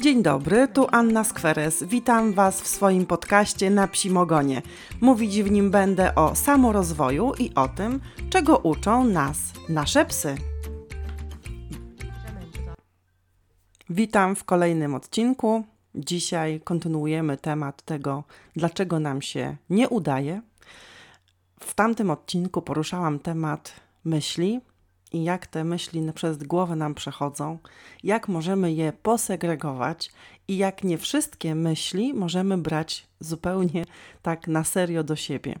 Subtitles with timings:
[0.00, 1.84] Dzień dobry, tu Anna Skweres.
[1.84, 4.62] Witam Was w swoim podcaście na Psim Ogonie.
[5.00, 8.00] Mówić w nim będę o samorozwoju i o tym,
[8.30, 10.36] czego uczą nas nasze psy.
[13.90, 15.64] Witam w kolejnym odcinku.
[15.94, 18.24] Dzisiaj kontynuujemy temat tego,
[18.56, 20.42] dlaczego nam się nie udaje.
[21.60, 23.72] W tamtym odcinku poruszałam temat
[24.04, 24.60] myśli,
[25.12, 27.58] i jak te myśli przez głowę nam przechodzą,
[28.02, 30.12] jak możemy je posegregować
[30.48, 33.84] i jak nie wszystkie myśli możemy brać zupełnie
[34.22, 35.54] tak na serio do siebie.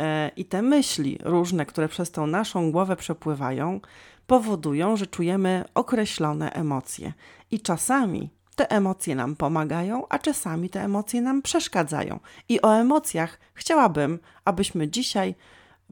[0.00, 3.80] E, I te myśli różne, które przez tą naszą głowę przepływają,
[4.26, 7.12] powodują, że czujemy określone emocje.
[7.50, 12.20] I czasami te emocje nam pomagają, a czasami te emocje nam przeszkadzają.
[12.48, 15.34] I o emocjach chciałabym, abyśmy dzisiaj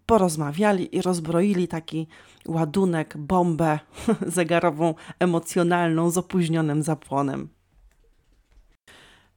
[0.06, 2.08] porozmawiali i rozbroili taki
[2.46, 3.78] ładunek, bombę
[4.36, 7.48] zegarową, emocjonalną z opóźnionym zapłonem.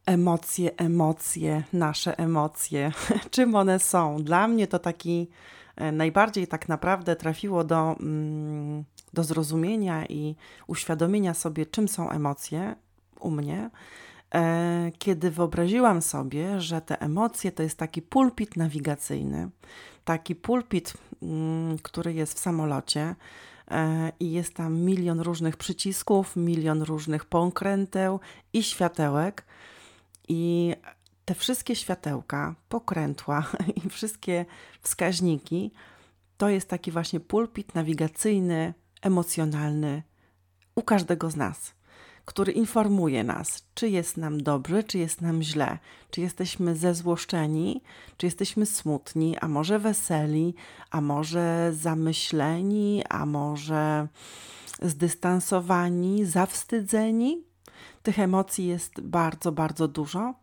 [0.06, 2.92] Emocje, emocje, nasze emocje.
[3.32, 4.24] Czym one są?
[4.24, 5.28] Dla mnie to taki
[5.76, 8.84] e, najbardziej tak naprawdę trafiło do, mm,
[9.14, 10.36] do zrozumienia i
[10.68, 12.76] uświadomienia sobie, czym są emocje
[13.20, 13.70] u mnie
[14.36, 19.50] E, kiedy wyobraziłam sobie, że te emocje to jest taki pulpit nawigacyjny,
[20.10, 23.16] taki pulpit, mm, który jest w samolocie
[23.72, 28.20] e, i jest tam milion różnych przycisków, milion różnych pokręteł
[28.54, 29.46] i światełek.
[30.28, 30.74] I
[31.26, 33.48] te wszystkie światełka, pokrętła
[33.86, 34.46] i wszystkie
[34.82, 35.72] wskaźniki
[36.38, 40.04] to jest taki właśnie pulpit nawigacyjny, emocjonalny
[40.76, 41.74] u każdego z nas
[42.30, 45.78] który informuje nas, czy jest nam dobrze, czy jest nam źle,
[46.12, 47.82] czy jesteśmy zezłoszczeni,
[48.18, 50.56] czy jesteśmy smutni, a może weseli,
[50.92, 54.08] a może zamyśleni, a może
[54.82, 57.44] zdystansowani, zawstydzeni.
[58.04, 60.34] Tych emocji jest bardzo, bardzo dużo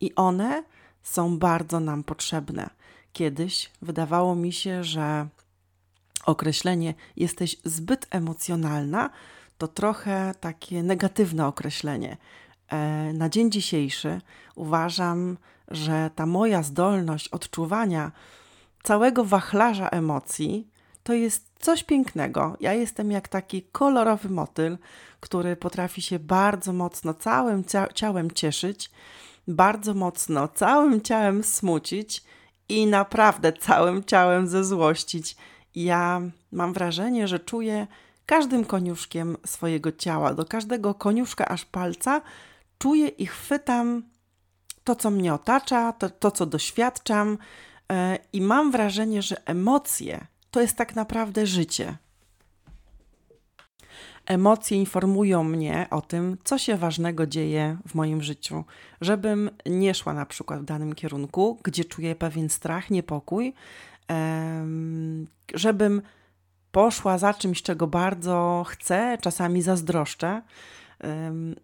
[0.00, 0.64] i one
[1.02, 2.70] są bardzo nam potrzebne.
[3.12, 5.28] Kiedyś wydawało mi się, że
[6.26, 9.10] określenie jesteś zbyt emocjonalna
[9.62, 12.16] to trochę takie negatywne określenie.
[12.68, 14.20] E, na dzień dzisiejszy
[14.54, 18.12] uważam, że ta moja zdolność odczuwania
[18.82, 20.68] całego wachlarza emocji
[21.02, 22.56] to jest coś pięknego.
[22.60, 24.78] Ja jestem jak taki kolorowy motyl,
[25.20, 28.90] który potrafi się bardzo mocno całym ciałem cieszyć,
[29.48, 32.24] bardzo mocno całym ciałem smucić
[32.68, 35.36] i naprawdę całym ciałem zezłościć.
[35.74, 36.20] Ja
[36.52, 37.86] mam wrażenie, że czuję
[38.26, 42.20] każdym koniuszkiem swojego ciała, do każdego koniuszka aż palca
[42.78, 44.02] czuję i chwytam
[44.84, 47.38] to, co mnie otacza, to, to co doświadczam,
[47.90, 47.96] yy,
[48.32, 51.96] i mam wrażenie, że emocje to jest tak naprawdę życie.
[54.26, 58.64] Emocje informują mnie o tym, co się ważnego dzieje w moim życiu,
[59.00, 63.54] żebym nie szła na przykład w danym kierunku, gdzie czuję pewien strach, niepokój,
[65.54, 66.02] żebym
[66.72, 70.42] poszła za czymś, czego bardzo chcę, czasami zazdroszczę.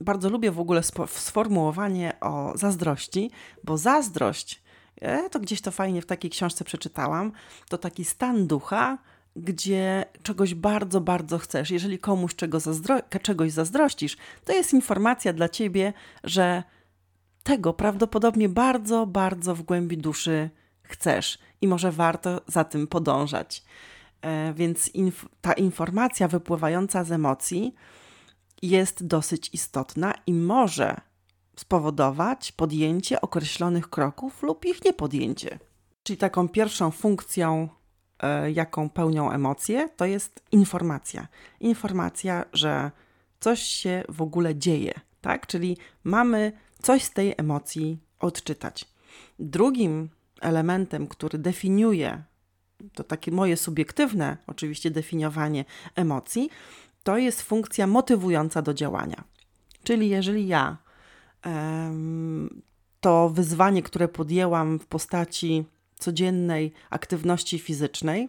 [0.01, 3.31] Bardzo lubię w ogóle sformułowanie o zazdrości,
[3.65, 4.63] bo zazdrość,
[5.01, 7.33] e, to gdzieś to fajnie w takiej książce przeczytałam,
[7.69, 8.99] to taki stan ducha,
[9.37, 11.71] gdzie czegoś bardzo, bardzo chcesz.
[11.71, 15.93] Jeżeli komuś czego zazdro czegoś zazdrościsz, to jest informacja dla ciebie,
[16.25, 16.63] że
[17.43, 20.51] tego prawdopodobnie bardzo, bardzo w głębi duszy
[20.83, 23.65] chcesz i może warto za tym podążać.
[24.23, 27.75] E, więc inf ta informacja wypływająca z emocji
[28.63, 31.01] jest dosyć istotna i może
[31.57, 35.59] spowodować podjęcie określonych kroków lub ich niepodjęcie.
[36.03, 37.69] Czyli taką pierwszą funkcją,
[38.19, 41.29] e, jaką pełnią emocje, to jest informacja.
[41.61, 42.91] Informacja, że
[43.41, 45.47] coś się w ogóle dzieje, tak?
[45.47, 46.53] Czyli mamy
[46.83, 48.85] coś z tej emocji odczytać.
[49.39, 50.09] Drugim
[50.41, 52.23] elementem, który definiuje
[52.95, 56.51] to takie moje subiektywne oczywiście definiowanie emocji,
[57.03, 59.25] to jest funkcja motywująca do działania.
[59.83, 60.77] Czyli jeżeli ja
[63.01, 65.65] to wyzwanie, które podjęłam w postaci
[65.99, 68.29] codziennej aktywności fizycznej,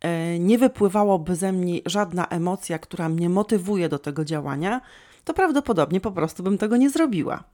[0.00, 4.80] e, nie wypływałoby ze mnie żadna emocja, która mnie motywuje do tego działania,
[5.24, 7.44] to prawdopodobnie po prostu bym tego nie zrobiła.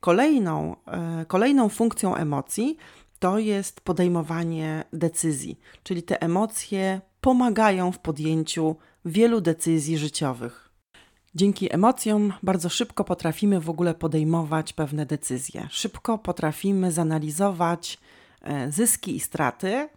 [0.00, 2.76] Kolejną, e, kolejną funkcją emocji
[3.24, 10.70] to jest podejmowanie decyzji, czyli te emocje pomagają w podjęciu wielu decyzji życiowych.
[11.34, 15.66] Dzięki emocjom bardzo szybko potrafimy w ogóle podejmować pewne decyzje.
[15.70, 17.98] Szybko potrafimy zanalizować
[18.42, 19.88] e, zyski i straty,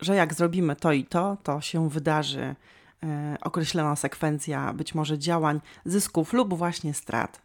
[0.00, 2.54] że jak zrobimy to i to, to się wydarzy
[3.02, 7.42] e, określona sekwencja być może działań, zysków lub właśnie strat.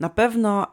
[0.00, 0.66] Na pewno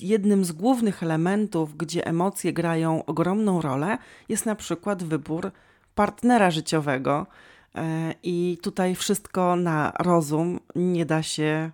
[0.00, 3.98] jednym z głównych elementów, gdzie emocje grają ogromną rolę,
[4.28, 5.50] jest na przykład wybór
[5.94, 7.26] partnera życiowego.
[7.74, 11.70] E, I tutaj wszystko na rozum nie da się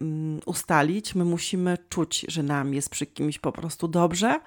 [0.00, 1.14] mm, ustalić.
[1.14, 4.40] My musimy czuć, że nam jest przy kimś po prostu dobrze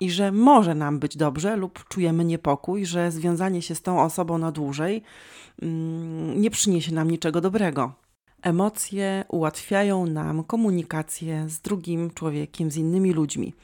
[0.00, 4.38] i że może nam być dobrze, lub czujemy niepokój, że związanie się z tą osobą
[4.38, 5.02] na dłużej
[5.62, 8.01] mm, nie przyniesie nam niczego dobrego.
[8.42, 13.54] Emocje ułatwiają nam komunikację z drugim człowiekiem, z innymi ludźmi.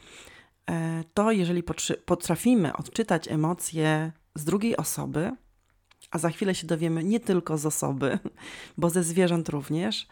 [0.71, 1.63] E, to, jeżeli
[2.05, 5.33] potrafimy odczytać emocje z drugiej osoby,
[6.11, 8.19] a za chwilę się dowiemy nie tylko z osoby,
[8.79, 10.07] bo ze zwierząt również,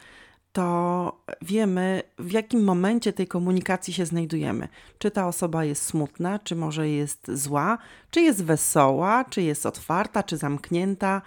[0.53, 4.69] to wiemy, w jakim momencie tej komunikacji się znajdujemy.
[4.99, 7.79] Czy ta osoba jest smutna, czy może jest zła,
[8.11, 11.23] czy jest wesoła, czy jest otwarta, czy zamknięta.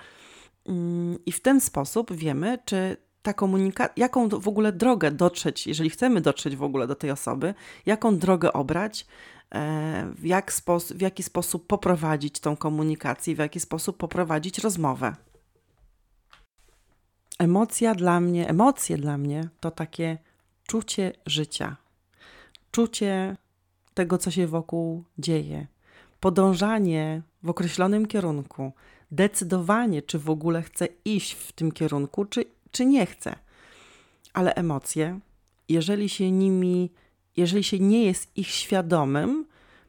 [0.65, 2.97] Mm, I w ten sposób wiemy, czy
[3.29, 7.53] ta komunikacja, jaką w ogóle drogę dotrzeć, jeżeli chcemy dotrzeć w ogóle do tej osoby,
[7.85, 9.05] jaką drogę obrać,
[9.51, 10.51] e, w, jak
[10.95, 15.15] w jaki sposób poprowadzić tą komunikację, w jaki sposób poprowadzić rozmowę.
[17.39, 20.17] Emocja dla mnie, emocje dla mnie to takie
[20.67, 21.75] czucie życia,
[22.71, 23.37] czucie
[23.93, 25.67] tego, co się wokół dzieje,
[26.19, 28.71] podążanie w określonym kierunku,
[29.11, 33.36] decydowanie, czy w ogóle chcę iść w tym kierunku, czy czy nie chcę.
[34.33, 35.19] Ale emocje,
[35.69, 36.89] jeżeli się nimi,
[37.38, 39.45] jeżeli się nie jest ich świadomym,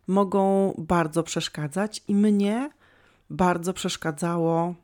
[0.06, 2.70] mogą bardzo przeszkadzać i mnie
[3.30, 4.74] bardzo przeszkadzało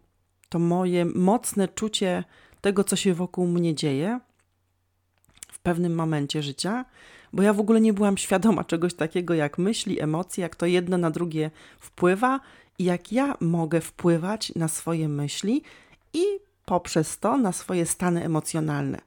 [0.48, 2.24] to moje mocne czucie
[2.60, 4.20] tego, co się wokół mnie dzieje
[5.48, 6.84] w pewnym momencie życia,
[7.32, 10.98] bo ja w ogóle nie byłam świadoma czegoś takiego jak myśli, emocje, jak to jedno
[10.98, 11.50] na drugie
[11.80, 12.40] wpływa
[12.78, 15.62] i jak ja mogę wpływać na swoje myśli
[16.12, 16.24] i
[16.66, 19.00] poprzez to na swoje stany emocjonalne.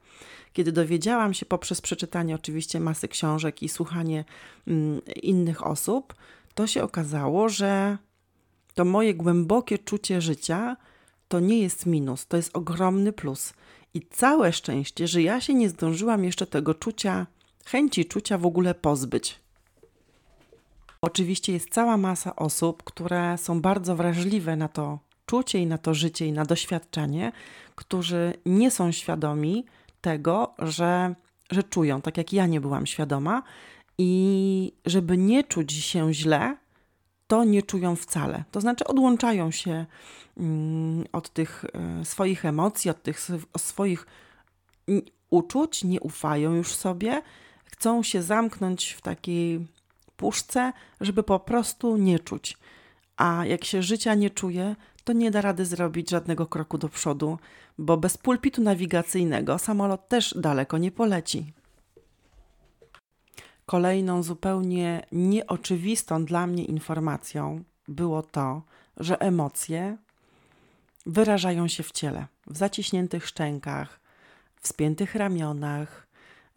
[0.52, 4.24] Kiedy dowiedziałam się poprzez przeczytanie oczywiście masy książek i słuchanie
[4.66, 6.14] mm, innych osób,
[6.54, 7.98] to się okazało, że
[8.74, 10.76] to moje głębokie czucie życia
[11.28, 13.52] to nie jest minus, to jest ogromny plus.
[13.94, 17.26] I całe szczęście, że ja się nie zdążyłam jeszcze tego czucia,
[17.64, 19.40] chęci czucia w ogóle pozbyć.
[21.02, 24.98] Oczywiście jest cała masa osób, które są bardzo wrażliwe na to
[25.30, 27.32] czucie i na to życie i na doświadczenie,
[27.74, 29.64] którzy nie są świadomi
[30.00, 31.14] tego, że,
[31.50, 33.42] że czują, tak jak ja nie byłam świadoma,
[33.98, 36.56] i żeby nie czuć się źle,
[37.26, 38.44] to nie czują wcale.
[38.50, 39.86] To znaczy odłączają się
[40.36, 43.20] mm, od tych e, swoich emocji, od tych
[43.58, 44.06] swoich
[45.30, 47.22] uczuć, nie ufają już sobie,
[47.64, 49.66] chcą się zamknąć w takiej
[50.16, 52.56] puszce, żeby po prostu nie czuć.
[53.16, 57.38] A jak się życia nie czuje, to nie da rady zrobić żadnego kroku do przodu,
[57.78, 61.52] bo bez pulpitu nawigacyjnego samolot też daleko nie poleci.
[63.66, 68.62] Kolejną zupełnie nieoczywistą dla mnie informacją było to,
[68.96, 69.96] że emocje
[71.06, 74.00] wyrażają się w ciele, w zaciśniętych szczękach,
[74.60, 76.06] w spiętych ramionach,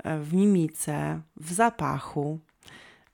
[0.03, 2.39] w mimice, w zapachu.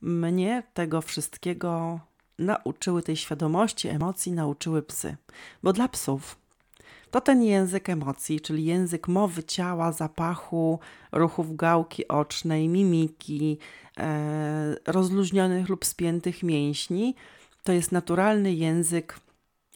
[0.01, 1.99] Mnie tego wszystkiego
[2.39, 5.17] nauczyły tej świadomości emocji, nauczyły psy.
[5.63, 6.39] Bo dla psów
[7.11, 10.79] to ten język emocji, czyli język mowy ciała, zapachu,
[11.11, 13.57] ruchów gałki ocznej, mimiki,
[13.97, 17.15] e, rozluźnionych lub spiętych mięśni,
[17.63, 19.19] to jest naturalny język,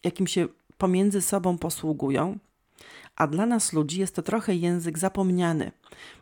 [0.03, 2.37] jakim się pomiędzy sobą posługują.
[3.15, 5.71] A dla nas ludzi jest to trochę język zapomniany,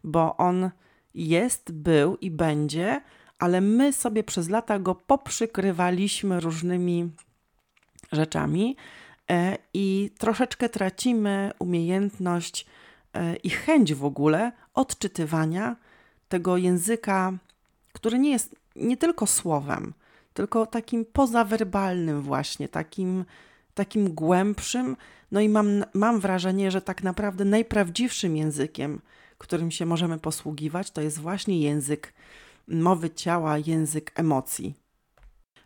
[0.03, 0.69] bo on
[1.15, 3.01] jest, był i będzie
[3.41, 7.09] ale my sobie przez lata go poprzykrywaliśmy różnymi
[8.11, 8.75] rzeczami
[9.31, 12.65] e, i troszeczkę tracimy umiejętność
[13.13, 15.75] e, i chęć w ogóle odczytywania
[16.29, 17.33] tego języka,
[17.93, 19.93] który nie jest nie tylko słowem,
[20.33, 23.25] tylko takim pozawerbalnym właśnie, takim,
[23.73, 24.97] takim głębszym.
[25.31, 29.01] No i mam, mam wrażenie, że tak naprawdę najprawdziwszym językiem,
[29.37, 32.13] którym się możemy posługiwać, to jest właśnie język
[32.67, 34.75] mowy ciała, język emocji.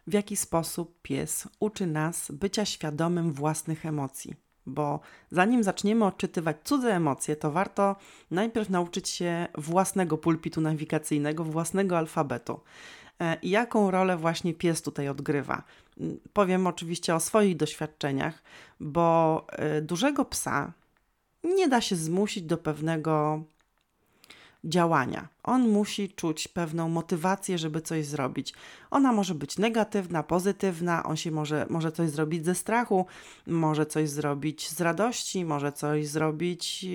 [0.07, 4.35] W jaki sposób pies uczy nas bycia świadomym własnych emocji?
[4.65, 4.99] Bo
[5.31, 7.95] zanim zaczniemy odczytywać cudze emocje, to warto
[8.31, 12.59] najpierw nauczyć się własnego pulpitu nawigacyjnego, własnego alfabetu.
[13.21, 15.63] E, I jaką rolę właśnie pies tutaj odgrywa?
[15.99, 18.43] Mm, powiem oczywiście o swoich doświadczeniach,
[18.79, 20.73] bo e, dużego psa
[21.43, 23.43] nie da się zmusić do pewnego
[24.65, 25.27] działania.
[25.43, 28.53] On musi czuć pewną motywację, żeby coś zrobić.
[28.91, 33.05] Ona może być negatywna, pozytywna, on się może, może coś zrobić ze strachu,
[33.47, 36.85] może coś zrobić z radości, może coś zrobić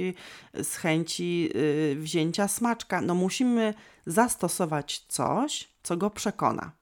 [0.55, 3.01] y, z chęci yy, wzięcia smaczka.
[3.01, 3.75] No musimy
[4.07, 6.73] zastosować coś, co go przekona.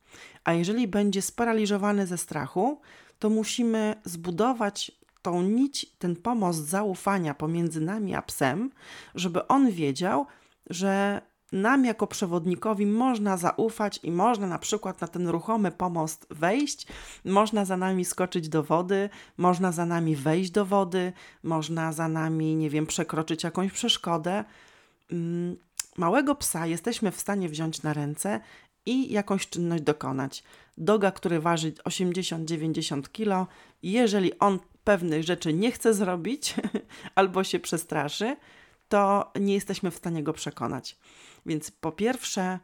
[0.45, 2.80] A jeżeli będzie sparaliżowany ze strachu,
[3.18, 4.92] to musimy zbudować
[5.23, 8.71] tą nić, ten pomost zaufania pomiędzy nami a psem,
[9.14, 10.26] żeby on wiedział,
[10.71, 11.21] że
[11.53, 16.87] nam jako przewodnikowi można zaufać i można na przykład na ten ruchomy pomost wejść,
[17.25, 22.57] można za nami skoczyć do wody, można za nami wejść do wody, można za nami,
[22.57, 24.45] nie wiem, przekroczyć jakąś przeszkodę.
[25.13, 25.57] Mm,
[25.97, 28.41] małego psa jesteśmy w stanie wziąć na ręce
[28.87, 30.45] i jakąś czynność dokonać.
[30.79, 33.47] Doga, który waży 80-90 kg,
[33.83, 36.55] jeżeli on pewnych rzeczy nie chce zrobić
[37.15, 38.37] albo się przestraszy,
[38.88, 40.97] to nie jesteśmy w stanie go przekonać.
[41.47, 42.59] Więc po pierwsze,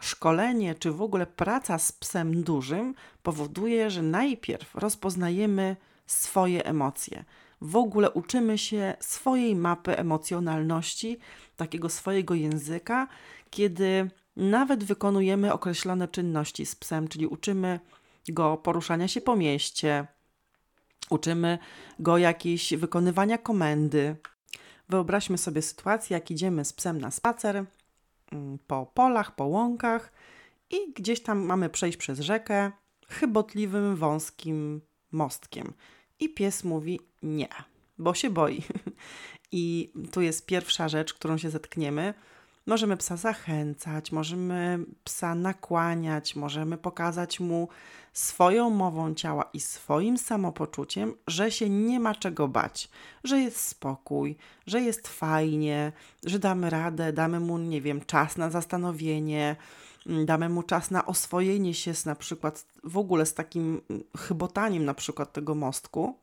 [0.00, 7.24] szkolenie czy w ogóle praca z psem dużym powoduje, że najpierw rozpoznajemy swoje emocje.
[7.60, 11.18] W ogóle uczymy się swojej mapy emocjonalności,
[11.56, 13.08] takiego swojego języka,
[13.50, 17.80] kiedy nawet wykonujemy określone czynności z psem, czyli uczymy
[18.28, 20.06] go poruszania się po mieście,
[21.10, 21.58] uczymy
[21.98, 24.16] go jakiejś wykonywania komendy.
[24.92, 27.64] Wyobraźmy sobie sytuację, jak idziemy z psem na spacer
[28.32, 30.12] mm, po polach, po łąkach
[30.70, 32.72] i gdzieś tam mamy przejść przez rzekę
[33.08, 34.80] chybotliwym, wąskim
[35.12, 35.72] mostkiem.
[36.20, 37.48] I pies mówi nie,
[37.98, 38.62] bo się boi.
[39.52, 42.14] I tu jest pierwsza rzecz, którą się zetkniemy
[42.66, 47.68] Możemy psa zachęcać, możemy psa nakłaniać, możemy pokazać mu
[48.12, 52.88] swoją mową ciała i swoim samopoczuciem, że się nie ma czego bać,
[53.24, 55.92] że jest spokój, że jest fajnie,
[56.24, 59.56] że damy radę, damy mu, nie wiem, czas na zastanowienie,
[60.06, 64.02] mm, damy mu czas na oswojenie się z na przykład w ogóle z takim mm,
[64.18, 66.18] chybotaniem na przykład tego mostku,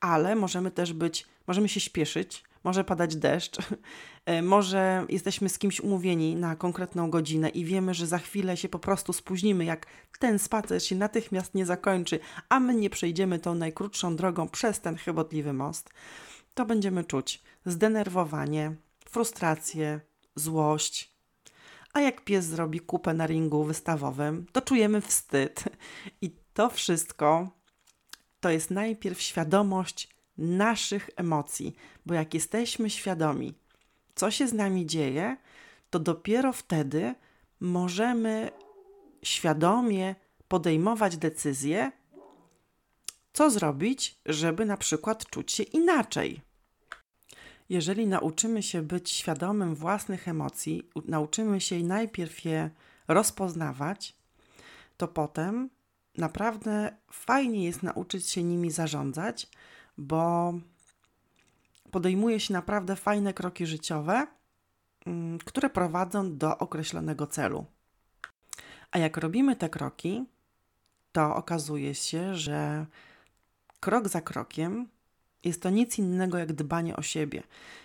[0.00, 3.56] ale możemy też być, możemy się śpieszyć, może padać deszcz,
[4.26, 8.68] e, może jesteśmy z kimś umówieni na konkretną godzinę i wiemy, że za chwilę się
[8.68, 9.86] po prostu spóźnimy, jak
[10.18, 12.18] ten spacer się natychmiast nie zakończy,
[12.48, 15.90] a my nie przejdziemy tą najkrótszą drogą przez ten chybotliwy most,
[16.54, 18.74] to będziemy czuć zdenerwowanie,
[19.08, 20.00] frustrację,
[20.36, 21.14] złość.
[21.92, 25.64] A jak pies zrobi kupę na ringu wystawowym, to czujemy wstyd.
[26.22, 27.50] I to wszystko
[28.40, 31.74] to jest najpierw świadomość naszych emocji,
[32.06, 33.54] bo jak jesteśmy świadomi,
[34.14, 35.36] co się z nami dzieje,
[35.90, 37.14] to dopiero wtedy
[37.60, 38.50] możemy
[39.22, 40.14] świadomie
[40.48, 41.92] podejmować decyzje,
[43.32, 46.40] co zrobić, żeby na przykład czuć się inaczej.
[47.68, 52.70] Jeżeli nauczymy się być świadomym własnych emocji, nauczymy się najpierw je
[53.08, 54.16] rozpoznawać,
[54.96, 55.70] to potem
[56.16, 59.48] naprawdę fajnie jest nauczyć się nimi zarządzać,
[59.98, 60.54] bo
[61.90, 64.26] podejmuje się naprawdę fajne kroki życiowe,
[65.06, 67.64] mm, które prowadzą do określonego celu.
[68.90, 70.24] A jak robimy te kroki,
[71.12, 72.86] to okazuje się, że
[73.80, 74.88] krok za krokiem
[75.44, 77.42] jest to nic innego jak dbanie o siebie.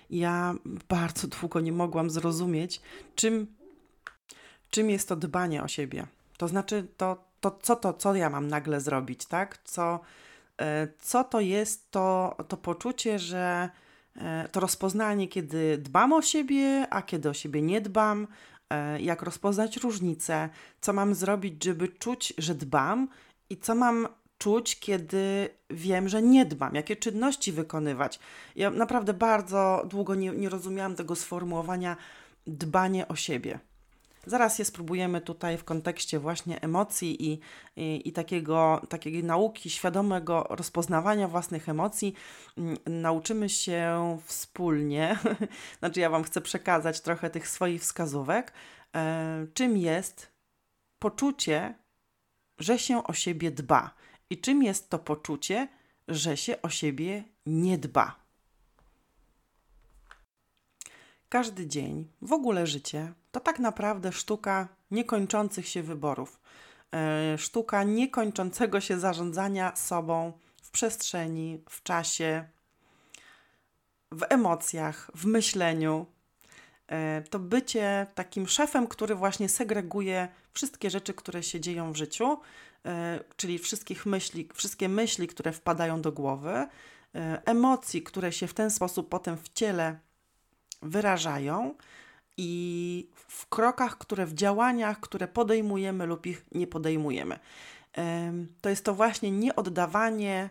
[0.09, 0.55] Ja
[0.89, 2.81] bardzo długo nie mogłam zrozumieć,
[3.15, 3.47] czym,
[4.69, 6.07] czym jest to dbanie o siebie.
[6.37, 9.59] To znaczy, to, to co to, co ja mam nagle zrobić, tak?
[9.63, 9.99] Co,
[10.99, 13.69] co to jest to, to poczucie, że
[14.15, 18.27] e, to rozpoznanie, kiedy dbam o siebie, a kiedy o siebie nie dbam,
[18.69, 20.49] e, jak rozpoznać różnice,
[20.81, 23.07] co mam zrobić, żeby czuć, że dbam
[23.49, 28.19] i co mam czuć, kiedy wiem, że nie dbam, jakie czynności wykonywać.
[28.55, 31.97] Ja naprawdę bardzo długo nie, nie rozumiałam tego sformułowania
[32.47, 33.59] dbanie o siebie.
[34.29, 37.39] Zaraz je spróbujemy tutaj w kontekście właśnie emocji i,
[37.75, 42.13] i, i takiego, takiej nauki świadomego rozpoznawania własnych emocji.
[42.57, 45.19] Mm, nauczymy się wspólnie,
[45.79, 48.53] znaczy ja Wam chcę przekazać trochę tych swoich wskazówek,
[48.95, 50.31] e, czym jest
[50.99, 51.75] poczucie,
[52.59, 53.95] że się o siebie dba
[54.29, 55.67] i czym jest to poczucie,
[56.07, 58.15] że się o siebie nie dba.
[61.29, 66.39] Każdy dzień, w ogóle życie, to tak naprawdę sztuka niekończących się wyborów,
[66.93, 72.45] e, sztuka niekończącego się zarządzania sobą w przestrzeni, w czasie,
[74.11, 76.05] w emocjach, w myśleniu.
[76.87, 82.39] E, to bycie takim szefem, który właśnie segreguje wszystkie rzeczy, które się dzieją w życiu,
[82.85, 86.67] e, czyli wszystkich myśli, wszystkie myśli, które wpadają do głowy,
[87.45, 89.99] emocji, które się w ten sposób potem w ciele
[90.81, 91.75] wyrażają
[92.41, 97.39] i w krokach, które w działaniach, które podejmujemy lub ich nie podejmujemy.
[98.61, 100.49] To jest to właśnie nieoddawanie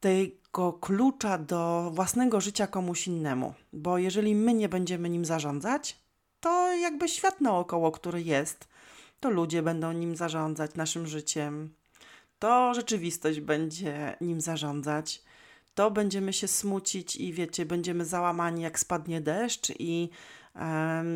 [0.00, 5.98] tego klucza do własnego życia komuś innemu, bo jeżeli my nie będziemy nim zarządzać,
[6.40, 8.68] to jakby świat naokoło, który jest,
[9.20, 11.74] to ludzie będą nim zarządzać, naszym życiem,
[12.38, 15.22] to rzeczywistość będzie nim zarządzać,
[15.74, 20.08] to będziemy się smucić i wiecie, będziemy załamani jak spadnie deszcz i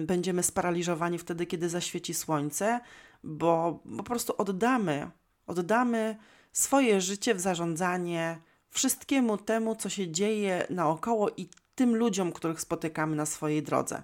[0.07, 2.81] będziemy sparaliżowani wtedy, kiedy zaświeci słońce,
[3.25, 5.11] bo po prostu oddamy,
[5.47, 6.17] oddamy
[6.53, 13.17] swoje życie w zarządzanie wszystkiemu temu, co się dzieje naokoło i tym ludziom, których spotykamy
[13.17, 14.03] na swojej drodze.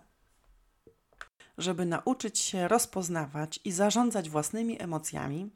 [1.59, 5.51] Żeby nauczyć się rozpoznawać i zarządzać własnymi emocjami,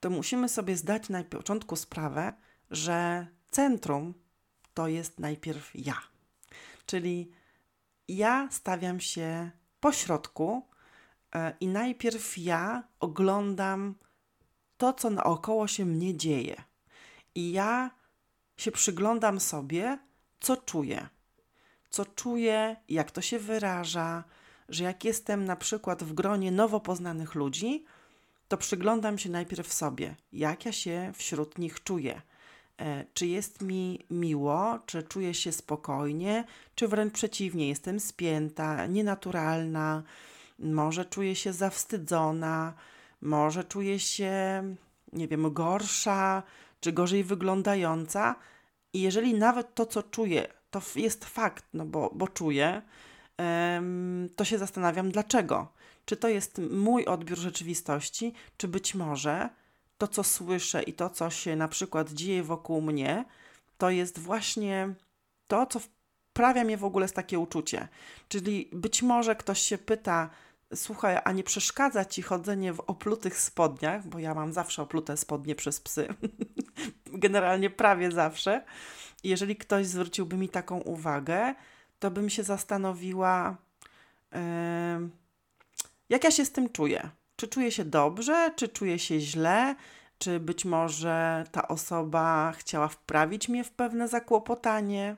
[0.00, 2.32] to musimy sobie zdać na początku sprawę,
[2.70, 4.14] że centrum
[4.74, 5.96] to jest najpierw ja.
[6.86, 7.30] Czyli
[8.16, 9.50] ja stawiam się
[9.80, 10.68] po środku
[11.34, 13.94] e, i najpierw ja oglądam
[14.76, 16.62] to, co naokoło się mnie dzieje.
[17.34, 17.90] I ja
[18.56, 19.98] się przyglądam sobie,
[20.40, 21.08] co czuję.
[21.90, 24.24] Co czuję, jak to się wyraża,
[24.68, 27.84] że jak jestem na przykład w gronie nowo poznanych ludzi,
[28.48, 32.22] to przyglądam się najpierw sobie, jak ja się wśród nich czuję.
[32.80, 36.44] E, czy jest mi miło, czy czuję się spokojnie,
[36.74, 40.02] czy wręcz przeciwnie, jestem spięta, nienaturalna,
[40.58, 42.74] może czuję się zawstydzona,
[43.20, 44.62] może czuję się,
[45.12, 46.42] nie wiem, gorsza,
[46.80, 48.34] czy gorzej wyglądająca.
[48.92, 52.82] I jeżeli nawet to, co czuję, to jest fakt, no bo, bo czuję,
[54.36, 55.72] to się zastanawiam, dlaczego.
[56.04, 59.48] Czy to jest mój odbiór rzeczywistości, czy być może
[60.00, 63.24] to, co słyszę i to, co się na przykład dzieje wokół mnie,
[63.78, 64.94] to jest właśnie
[65.46, 67.88] to, co wprawia mnie w ogóle z takie uczucie.
[68.28, 70.30] Czyli być może ktoś się pyta,
[70.74, 75.54] słuchaj, a nie przeszkadza ci chodzenie w oplutych spodniach, bo ja mam zawsze oplute spodnie
[75.54, 76.08] przez psy,
[77.24, 78.64] generalnie prawie zawsze.
[79.24, 81.54] Jeżeli ktoś zwróciłby mi taką uwagę,
[81.98, 83.56] to bym się zastanowiła,
[84.32, 84.38] yy,
[86.08, 87.10] jak ja się z tym czuję.
[87.40, 89.74] Czy czuję się dobrze, czy czuję się źle,
[90.18, 95.16] czy być może ta osoba chciała wprawić mnie w pewne zakłopotanie.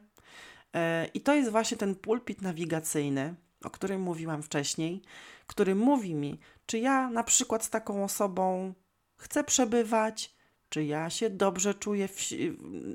[0.74, 0.80] Yy,
[1.14, 5.02] I to jest właśnie ten pulpit nawigacyjny, o którym mówiłam wcześniej,
[5.46, 8.74] który mówi mi, czy ja na przykład z taką osobą
[9.16, 10.34] chcę przebywać,
[10.68, 12.20] czy ja się dobrze czuję w,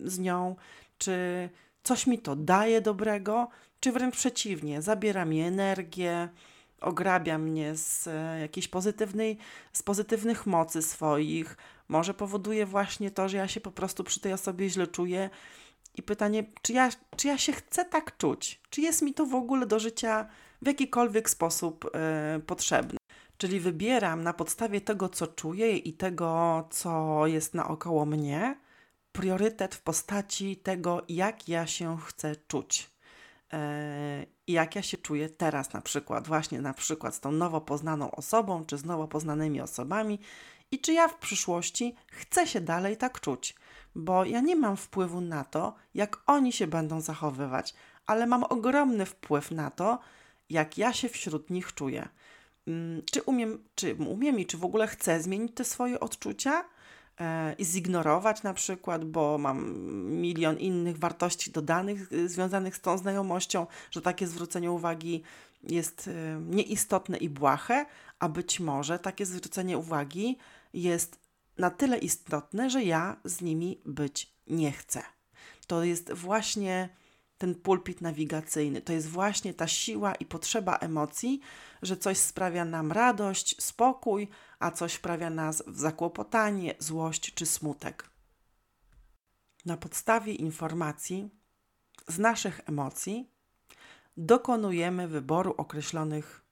[0.04, 0.56] z nią,
[0.98, 1.50] czy
[1.84, 3.48] coś mi to daje dobrego,
[3.80, 6.30] czy wręcz przeciwnie, zabiera mi energię,
[6.82, 9.38] ograbia mnie z e, jakiejś pozytywnej,
[9.74, 14.34] z pozytywnych mocy swoich, może powoduje właśnie to, że ja się po prostu przy tej
[14.34, 15.30] osobie źle czuję.
[15.96, 18.62] I pytanie, czy ja, czy ja się chcę tak czuć?
[18.70, 20.28] Czy jest mi to w ogóle do życia
[20.62, 22.98] w jakikolwiek sposób y, potrzebne?
[23.38, 28.56] Czyli wybieram na podstawie tego, co czuję i tego, co jest naokoło mnie,
[29.12, 32.90] priorytet w postaci tego, jak ja się chcę czuć.
[33.54, 37.62] E, I jak ja się czuję teraz, na przykład, właśnie na przykład z tą nowo
[37.62, 40.20] poznaną osobą, czy z nowo poznanymi osobami,
[40.72, 43.56] i czy ja w przyszłości chcę się dalej tak czuć,
[43.96, 47.74] bo ja nie mam wpływu na to, jak oni się będą zachowywać,
[48.06, 50.00] ale mam ogromny wpływ na to,
[50.50, 52.10] jak ja się wśród nich czuję.
[52.68, 56.66] Mm, czy umiem, czy umiem i czy w ogóle chcę zmienić te swoje odczucia?
[57.20, 59.80] E, i zignorować na przykład, bo mam
[60.22, 65.24] milion innych wartości dodanych y, związanych z tą znajomością, że takie zwrócenie uwagi
[65.64, 67.86] jest y, nieistotne i błahe,
[68.20, 70.38] a być może takie zwrócenie uwagi
[70.74, 71.20] jest
[71.58, 75.02] na tyle istotne, że ja z nimi być nie chcę.
[75.68, 76.90] To jest właśnie
[77.38, 78.82] ten pulpit nawigacyjny.
[78.82, 81.40] To jest właśnie ta siła i potrzeba emocji,
[81.82, 84.28] że coś sprawia nam radość, spokój,
[84.60, 88.10] a coś sprawia nas w zakłopotanie, złość czy smutek.
[89.66, 91.30] Na podstawie informacji
[92.08, 93.30] z naszych emocji
[94.18, 96.46] dokonujemy wyboru określonych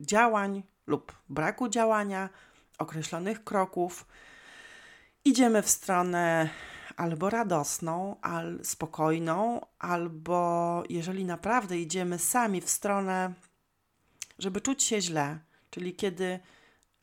[0.00, 2.28] działań lub braku działania,
[2.78, 4.06] określonych kroków.
[5.24, 6.48] Idziemy w stronę
[6.96, 13.32] albo radosną, albo spokojną, albo jeżeli naprawdę idziemy sami w stronę,
[14.38, 15.38] żeby czuć się źle,
[15.70, 16.40] czyli kiedy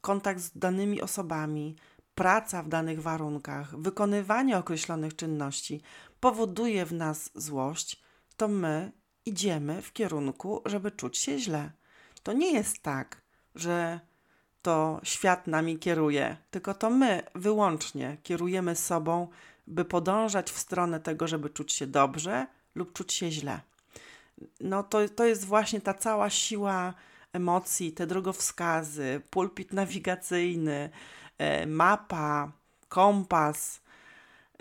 [0.02, 1.76] kontakt z danymi osobami,
[2.16, 5.82] praca w danych warunkach, wykonywanie określonych czynności
[6.20, 8.02] powoduje w nas złość,
[8.38, 8.92] to my
[9.26, 11.72] idziemy w kierunku, żeby czuć się źle.
[12.24, 13.22] To nie jest tak,
[13.56, 14.00] że
[14.62, 19.28] to świat nami kieruje, tylko to my wyłącznie kierujemy sobą
[19.70, 23.62] by podążać w stronę tego, żeby czuć się dobrze lub czuć się źle.
[24.60, 26.94] no to, to jest właśnie ta cała siła
[27.34, 30.90] emocji, te drogowskazy, pulpit nawigacyjny,
[31.38, 32.52] e, mapa,
[32.90, 33.82] kompas,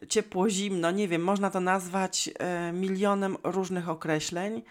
[0.08, 4.62] ciepło, zimno, nie wiem, można to nazwać e, milionem różnych określeń,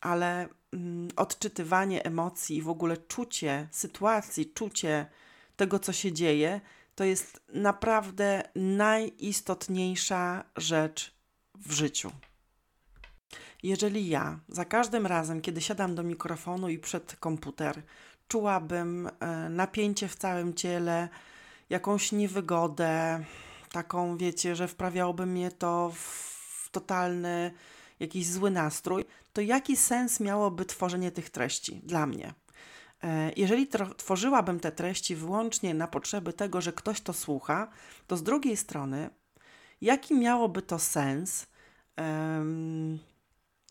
[0.00, 5.06] ale mm, odczytywanie emocji i w ogóle czucie sytuacji, czucie
[5.56, 6.60] tego, co się dzieje,
[7.00, 11.14] to jest naprawdę najistotniejsza rzecz
[11.54, 12.10] w życiu.
[13.62, 17.82] Jeżeli ja za każdym razem, kiedy siadam do mikrofonu i przed komputer,
[18.28, 21.08] czułabym e, napięcie w całym ciele,
[21.70, 23.24] jakąś niewygodę,
[23.72, 27.52] taką, wiecie, że wprawiałoby mnie to w totalny
[28.00, 32.34] jakiś zły nastrój, to jaki sens miałoby tworzenie tych treści dla mnie?
[33.02, 37.68] E, jeżeli tworzyłabym te treści wyłącznie na potrzeby tego, że ktoś to słucha,
[38.06, 39.10] to z drugiej strony,
[39.80, 41.46] jaki miałoby to sens,
[41.98, 42.98] um,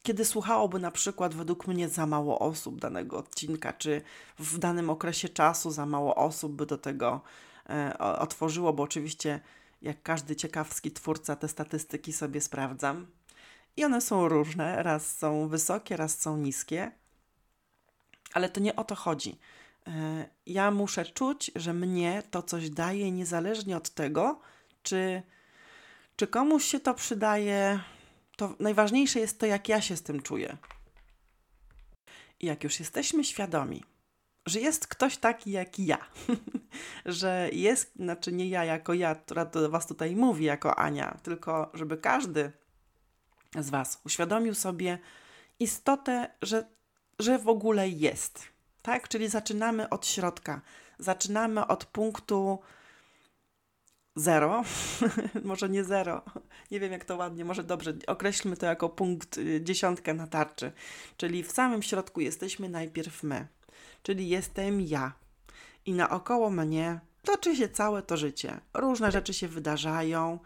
[0.03, 4.01] kiedy słuchałoby na przykład według mnie za mało osób danego odcinka, czy
[4.39, 7.21] w danym okresie czasu za mało osób by do tego
[7.69, 9.39] e, otworzyło, bo oczywiście
[9.81, 13.07] jak każdy ciekawski twórca te statystyki sobie sprawdzam.
[13.77, 16.91] I one są różne, raz są wysokie, raz są niskie,
[18.33, 19.39] ale to nie o to chodzi.
[19.87, 24.39] E, ja muszę czuć, że mnie to coś daje, niezależnie od tego,
[24.83, 25.21] czy,
[26.15, 27.79] czy komuś się to przydaje.
[28.37, 30.57] To najważniejsze jest to, jak ja się z tym czuję.
[32.39, 33.83] I jak już jesteśmy świadomi,
[34.45, 35.97] że jest ktoś taki jak ja,
[37.05, 41.71] że jest, znaczy nie ja jako ja, która do Was tutaj mówi jako Ania, tylko
[41.73, 42.51] żeby każdy
[43.59, 44.99] z Was uświadomił sobie
[45.59, 46.67] istotę, że,
[47.19, 48.45] że w ogóle jest.
[48.81, 49.07] Tak?
[49.07, 50.61] Czyli zaczynamy od środka,
[50.99, 52.59] zaczynamy od punktu
[54.15, 54.63] zero,
[55.43, 56.21] może nie zero,
[56.71, 60.71] nie wiem jak to ładnie, może dobrze, określmy to jako punkt y, dziesiątkę na tarczy,
[61.17, 63.47] czyli w samym środku jesteśmy najpierw my,
[64.03, 65.13] czyli jestem ja.
[65.85, 68.59] I naokoło mnie toczy się całe to życie.
[68.73, 70.39] Różne rzeczy się wydarzają,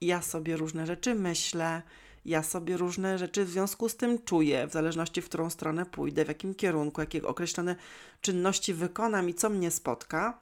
[0.00, 1.82] ja sobie różne rzeczy myślę,
[2.28, 6.24] ja sobie różne rzeczy w związku z tym czuję, w zależności w którą stronę pójdę,
[6.24, 7.76] w jakim kierunku, jakie określone
[8.20, 10.40] czynności wykonam i co mnie spotka.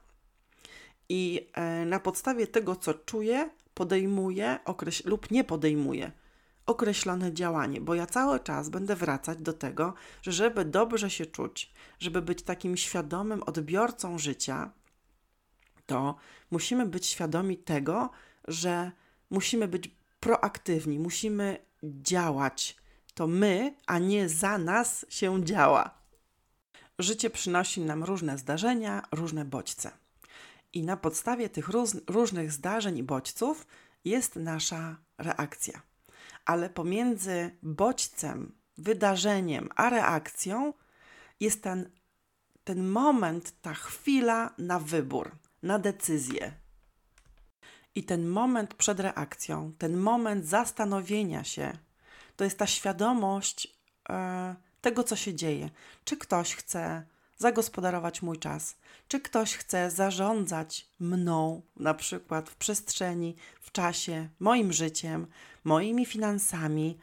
[1.09, 6.11] I e, na podstawie tego, co czuję, podejmuję okreś- lub nie podejmuję
[6.65, 11.73] określone działanie, bo ja cały czas będę wracać do tego, że żeby dobrze się czuć,
[11.99, 14.71] żeby być takim świadomym odbiorcą życia,
[15.85, 16.15] to
[16.51, 18.09] musimy być świadomi tego,
[18.47, 18.91] że
[19.29, 22.77] musimy być proaktywni, musimy działać.
[23.13, 25.97] To my, a nie za nas się działa.
[26.99, 29.91] Życie przynosi nam różne zdarzenia, różne bodźce.
[30.73, 33.67] I na podstawie tych róż, różnych zdarzeń i bodźców
[34.05, 35.81] jest nasza reakcja.
[36.45, 40.73] Ale pomiędzy bodźcem, wydarzeniem, a reakcją
[41.39, 41.89] jest ten,
[42.63, 45.31] ten moment, ta chwila na wybór,
[45.63, 46.53] na decyzję,
[47.97, 51.77] i ten moment przed reakcją, ten moment zastanowienia się,
[52.35, 53.77] to jest ta świadomość
[54.09, 55.69] e, tego, co się dzieje.
[56.05, 57.03] Czy ktoś chce
[57.37, 58.75] zagospodarować mój czas,
[59.07, 65.27] czy ktoś chce zarządzać mną, na przykład w przestrzeni, w czasie, moim życiem,
[65.63, 66.97] moimi finansami,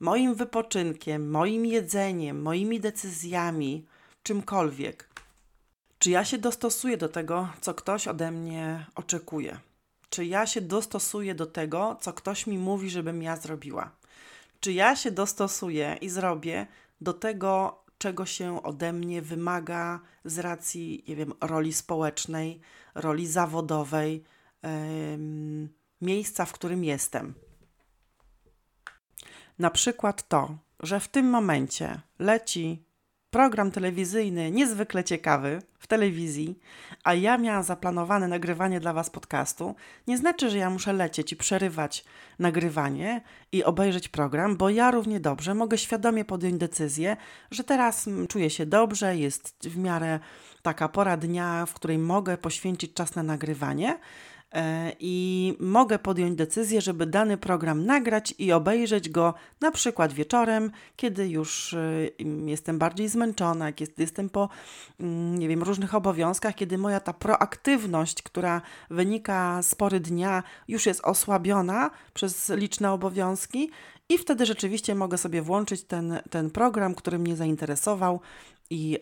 [0.00, 3.86] moim wypoczynkiem, moim jedzeniem, moimi decyzjami,
[4.22, 5.08] czymkolwiek.
[5.98, 9.67] Czy ja się dostosuję do tego, co ktoś ode mnie oczekuje?
[10.10, 13.90] Czy ja się dostosuję do tego, co ktoś mi mówi, żebym ja zrobiła?
[14.60, 16.66] Czy ja się dostosuję i zrobię
[17.00, 22.60] do tego, czego się ode mnie wymaga z racji, nie wiem, roli społecznej,
[22.94, 24.24] roli zawodowej,
[24.62, 24.68] yy,
[26.00, 27.34] miejsca, w którym jestem?
[29.58, 32.87] Na przykład to, że w tym momencie leci
[33.30, 36.58] program telewizyjny niezwykle ciekawy w telewizji,
[37.04, 39.74] a ja miałam zaplanowane nagrywanie dla Was podcastu,
[40.06, 42.04] nie znaczy, że ja muszę lecieć i przerywać
[42.38, 43.20] nagrywanie
[43.52, 47.16] i obejrzeć program, bo ja równie dobrze mogę świadomie podjąć decyzję,
[47.50, 50.20] że teraz czuję się dobrze, jest w miarę
[50.62, 53.98] taka pora dnia, w której mogę poświęcić czas na nagrywanie
[55.00, 61.28] i mogę podjąć decyzję, żeby dany program nagrać i obejrzeć go na przykład wieczorem, kiedy
[61.28, 62.08] już e,
[62.46, 64.48] jestem bardziej zmęczona, jest, jestem po,
[65.00, 70.86] mm, nie wiem, różnych obowiązkach, kiedy moja ta proaktywność, która wynika z pory dnia, już
[70.86, 73.70] jest osłabiona przez liczne obowiązki
[74.08, 78.20] i wtedy rzeczywiście mogę sobie włączyć ten, ten program, który mnie zainteresował
[78.70, 78.98] i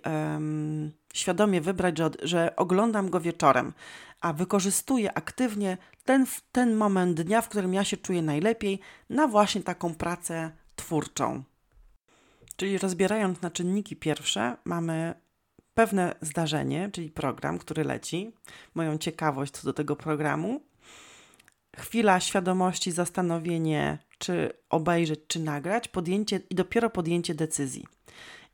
[1.17, 3.73] świadomie wybrać, że, że oglądam go wieczorem
[4.21, 9.63] a wykorzystuję aktywnie ten, ten moment dnia, w którym ja się czuję najlepiej, na właśnie
[9.63, 11.43] taką pracę twórczą.
[12.57, 15.15] Czyli rozbierając na czynniki pierwsze, mamy
[15.75, 18.33] pewne zdarzenie, czyli program, który leci,
[18.75, 20.61] moją ciekawość co do tego programu,
[21.77, 27.87] chwila świadomości, zastanowienie, czy obejrzeć, czy nagrać, podjęcie i dopiero podjęcie decyzji.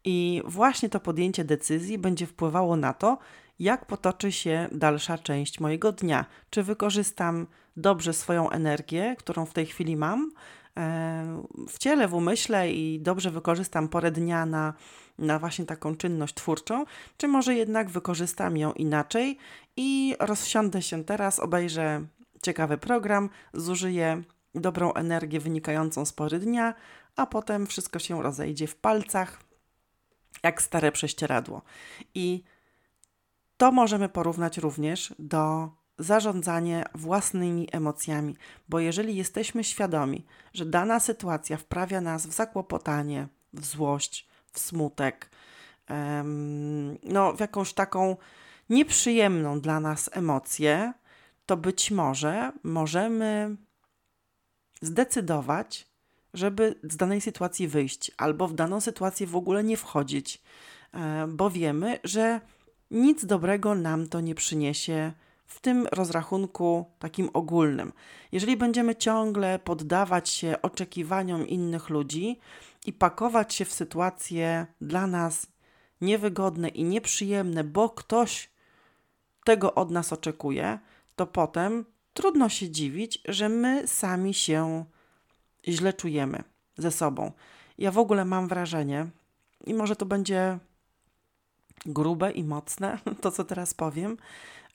[0.04, 3.18] I właśnie to podjęcie decyzji będzie wpływało na to,
[3.58, 6.24] jak potoczy się dalsza część mojego dnia.
[6.50, 10.32] Czy wykorzystam dobrze swoją energię, którą w tej chwili mam,
[10.76, 14.74] e, w ciele, w umyśle i dobrze wykorzystam porę dnia na,
[15.18, 16.84] na właśnie taką czynność twórczą,
[17.16, 19.38] czy może jednak wykorzystam ją inaczej
[19.76, 22.06] i rozsiądę się teraz, obejrzę
[22.42, 24.22] ciekawy program, zużyję
[24.54, 26.74] dobrą energię wynikającą z pory dnia,
[27.16, 29.51] a potem wszystko się rozejdzie w palcach,
[30.42, 31.62] jak stare prześcieradło.
[32.14, 32.42] I
[33.56, 38.36] to możemy porównać również do zarządzania własnymi emocjami,
[38.68, 45.30] bo jeżeli jesteśmy świadomi, że dana sytuacja wprawia nas w zakłopotanie, w złość, w smutek,
[47.02, 48.16] no, w jakąś taką
[48.70, 50.92] nieprzyjemną dla nas emocję,
[51.46, 53.56] to być może możemy
[54.82, 55.91] zdecydować,
[56.34, 60.42] żeby z danej sytuacji wyjść, albo w daną sytuację w ogóle nie wchodzić,
[60.94, 62.40] e, bo wiemy, że
[62.90, 65.12] nic dobrego nam to nie przyniesie
[65.46, 67.92] w tym rozrachunku takim ogólnym.
[68.32, 72.38] Jeżeli będziemy ciągle poddawać się oczekiwaniom innych ludzi
[72.86, 75.46] i pakować się w sytuacje dla nas
[76.00, 78.50] niewygodne i nieprzyjemne, bo ktoś
[79.44, 80.78] tego od nas oczekuje,
[81.16, 84.84] to potem trudno się dziwić, że my sami się
[85.68, 86.44] źle czujemy
[86.78, 87.32] ze sobą.
[87.78, 89.06] Ja w ogóle mam wrażenie,
[89.66, 90.58] i może to będzie
[91.86, 94.16] grube i mocne, to co teraz powiem,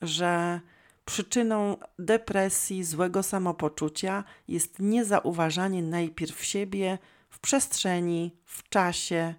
[0.01, 0.59] że
[1.05, 6.97] przyczyną depresji, złego samopoczucia jest niezauważanie najpierw siebie
[7.29, 9.33] w przestrzeni, w czasie,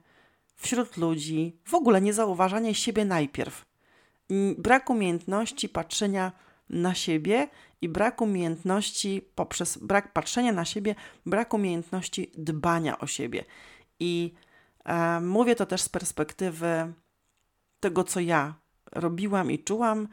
[0.56, 3.64] wśród ludzi, w ogóle niezauważanie siebie najpierw.
[4.58, 6.32] Brak umiejętności patrzenia
[6.70, 7.48] na siebie
[7.82, 10.94] i brak umiejętności, poprzez brak patrzenia na siebie,
[11.26, 13.44] brak umiejętności dbania o siebie.
[14.00, 14.34] I
[14.84, 16.92] e, mówię to też z perspektywy
[17.80, 18.54] tego, co ja
[18.92, 20.08] robiłam i czułam.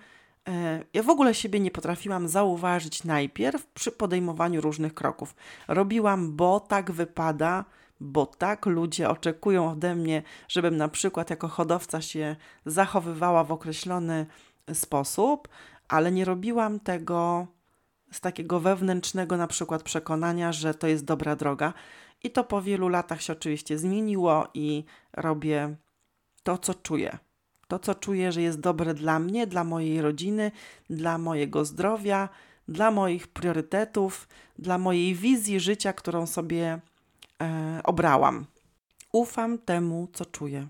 [0.48, 5.36] E, ja w ogóle siebie nie potrafiłam zauważyć najpierw przy podejmowaniu różnych kroków.
[5.68, 7.66] Robiłam, bo tak wypada,
[8.00, 14.26] bo tak ludzie oczekują ode mnie, żebym na przykład jako hodowca się zachowywała w określony
[14.74, 15.48] sposób,
[15.88, 17.48] ale nie robiłam tego
[18.16, 21.74] z takiego wewnętrznego na przykład przekonania, że to jest dobra droga.
[22.24, 25.76] I to po wielu latach się oczywiście zmieniło i robię
[26.44, 27.18] to, co czuję.
[27.68, 30.52] To, co czuję, że jest dobre dla mnie, dla mojej rodziny,
[30.90, 32.30] dla mojego zdrowia,
[32.68, 34.28] dla moich priorytetów,
[34.60, 36.80] dla mojej wizji życia, którą sobie
[37.42, 38.46] e, obrałam.
[39.12, 40.68] Ufam temu, co czuję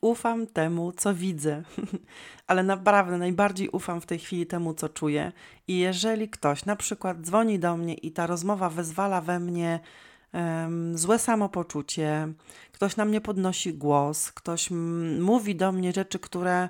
[0.00, 1.62] ufam temu, co widzę,
[2.46, 5.32] ale naprawdę najbardziej ufam w tej chwili temu, co czuję.
[5.68, 9.80] I jeżeli ktoś na przykład dzwoni do mnie i ta rozmowa wezwala we mnie
[10.32, 12.28] um, złe samopoczucie,
[12.72, 14.70] ktoś na mnie podnosi głos, ktoś
[15.20, 16.68] mówi do mnie rzeczy, które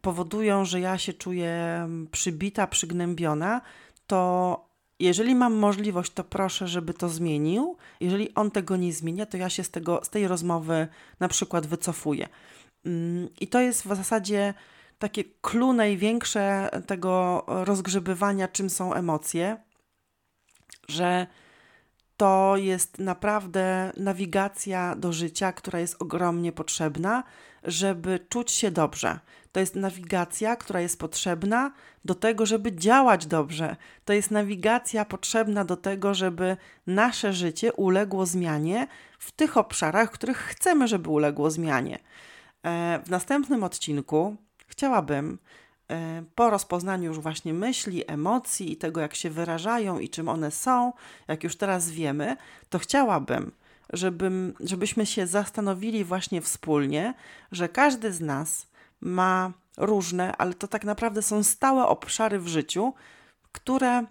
[0.00, 3.60] powodują, że ja się czuję przybita, przygnębiona,
[4.06, 4.69] to
[5.00, 7.76] jeżeli mam możliwość, to proszę, żeby to zmienił.
[8.00, 10.88] Jeżeli on tego nie zmienia, to ja się z, tego, z tej rozmowy
[11.20, 12.28] na przykład wycofuję.
[12.86, 14.54] Mm, I to jest w zasadzie
[14.98, 19.56] takie clue największe tego rozgrzebywania, czym są emocje,
[20.88, 21.26] że
[22.16, 27.24] to jest naprawdę nawigacja do życia, która jest ogromnie potrzebna,
[27.64, 29.20] żeby czuć się dobrze.
[29.52, 31.72] To jest nawigacja, która jest potrzebna
[32.04, 33.76] do tego, żeby działać dobrze.
[34.04, 38.86] To jest nawigacja potrzebna do tego, żeby nasze życie uległo zmianie
[39.18, 41.98] w tych obszarach, w których chcemy, żeby uległo zmianie.
[42.62, 44.36] E, w następnym odcinku
[44.66, 45.38] chciałabym
[45.88, 50.50] e, po rozpoznaniu już właśnie myśli, emocji i tego, jak się wyrażają i czym one
[50.50, 50.92] są,
[51.28, 52.36] jak już teraz wiemy,
[52.68, 53.52] to chciałabym,
[53.92, 57.14] żebym, żebyśmy się zastanowili właśnie wspólnie,
[57.52, 58.69] że każdy z nas
[59.00, 62.94] ma różne, ale to tak naprawdę są stałe obszary w życiu,
[63.52, 64.06] które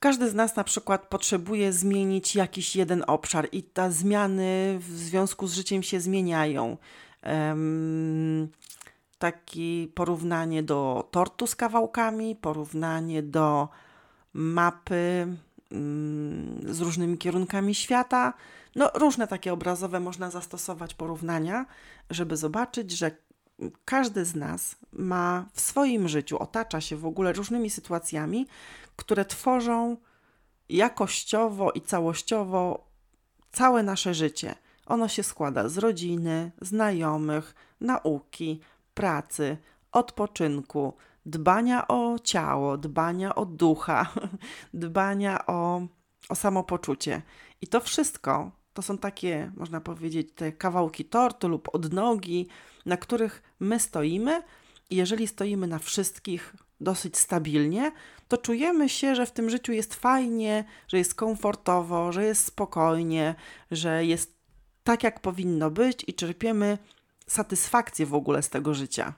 [0.00, 5.46] każdy z nas na przykład potrzebuje zmienić jakiś jeden obszar i te zmiany w związku
[5.46, 6.76] z życiem się zmieniają.
[7.22, 8.48] Um,
[9.18, 13.68] takie porównanie do tortu z kawałkami, porównanie do
[14.32, 15.26] mapy
[15.70, 18.34] um, z różnymi kierunkami świata.
[18.78, 21.66] No, różne takie obrazowe można zastosować porównania,
[22.10, 23.10] żeby zobaczyć, że
[23.84, 28.46] każdy z nas ma w swoim życiu, otacza się w ogóle różnymi sytuacjami,
[28.96, 29.96] które tworzą
[30.68, 32.88] jakościowo i całościowo
[33.52, 34.54] całe nasze życie.
[34.86, 38.60] Ono się składa z rodziny, znajomych, nauki,
[38.94, 39.56] pracy,
[39.92, 40.92] odpoczynku,
[41.26, 44.12] dbania o ciało, dbania o ducha,
[44.74, 45.80] dbania o,
[46.28, 47.22] o samopoczucie.
[47.60, 52.46] I to wszystko to są takie, można powiedzieć, te kawałki tortu lub odnogi,
[52.86, 54.42] na których my stoimy.
[54.90, 57.92] I jeżeli stoimy na wszystkich dosyć stabilnie,
[58.28, 63.34] to czujemy się, że w tym życiu jest fajnie, że jest komfortowo, że jest spokojnie,
[63.70, 64.36] że jest
[64.84, 66.78] tak, jak powinno być i czerpiemy
[67.26, 69.14] satysfakcję w ogóle z tego życia.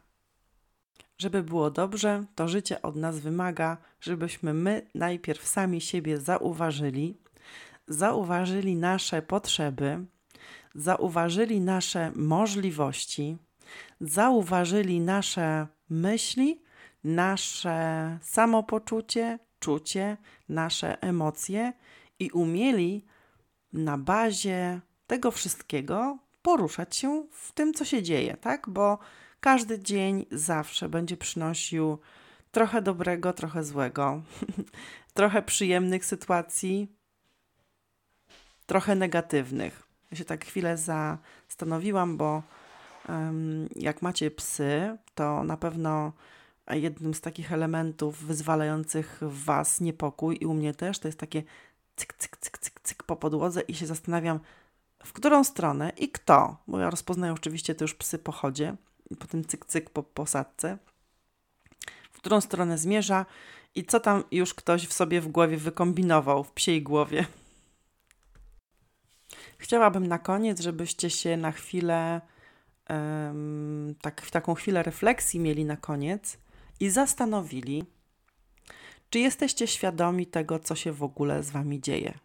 [1.19, 7.17] Żeby było dobrze, to życie od nas wymaga, żebyśmy my najpierw sami siebie zauważyli,
[7.91, 10.05] zauważyli nasze potrzeby,
[10.75, 13.37] zauważyli nasze możliwości,
[14.01, 16.63] zauważyli nasze myśli,
[17.05, 20.17] nasze samopoczucie, czucie,
[20.49, 21.73] nasze emocje
[22.19, 23.05] i umieli
[23.73, 28.69] na bazie tego wszystkiego poruszać się w tym, co się dzieje, tak?
[28.69, 28.99] Bo
[29.41, 31.99] każdy dzień zawsze będzie przynosił
[32.51, 34.23] trochę dobrego, trochę złego,
[35.15, 37.00] trochę przyjemnych sytuacji,
[38.71, 39.83] trochę negatywnych.
[40.11, 42.43] Ja się tak chwilę zastanowiłam, bo
[43.09, 46.13] um, jak macie psy, to na pewno
[46.71, 51.43] jednym z takich elementów wyzwalających w Was niepokój i u mnie też to jest takie
[51.97, 54.41] cyk, cyk, cyk, cyk, cyk po podłodze i się zastanawiam,
[55.05, 58.77] w którą stronę i kto, bo ja rozpoznaję oczywiście to już psy po chodzie,
[59.19, 60.79] po tym cyk, cyk po posadce,
[62.13, 63.27] w którą stronę zmierza
[63.75, 67.27] i co tam już ktoś w sobie w głowie wykombinował, w psiej głowie.
[69.61, 72.21] Chciałabym na koniec, żebyście się na chwilę,
[74.01, 76.39] tak, taką chwilę refleksji mieli na koniec
[76.81, 77.85] i zastanowili,
[79.11, 82.19] czy jesteście świadomi tego, co się w ogóle z wami dzieje.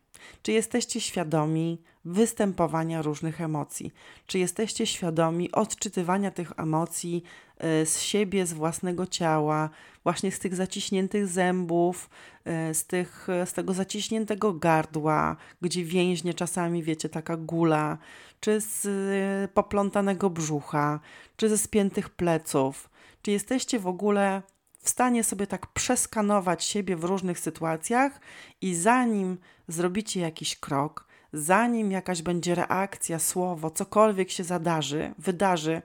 [0.43, 3.91] Czy jesteście świadomi występowania różnych emocji?
[4.27, 7.23] Czy jesteście świadomi odczytywania tych emocji
[7.57, 9.69] e, z siebie, z własnego ciała,
[10.03, 12.09] właśnie z tych zaciśniętych zębów,
[12.45, 17.97] e, z, tych, z tego zaciśniętego gardła, gdzie więźnie czasami, wiecie, taka gula,
[18.39, 20.99] czy z e, poplątanego brzucha,
[21.37, 22.89] czy ze spiętych pleców?
[23.21, 24.41] Czy jesteście w ogóle
[24.85, 28.19] w stanie sobie tak przeskanować siebie w różnych sytuacjach
[28.61, 35.81] i zanim zrobicie jakiś krok, zanim jakaś będzie reakcja, słowo, cokolwiek się zadarzy, wydarzy,